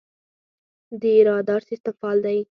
[1.01, 2.39] د رادار سیستم فعال دی؟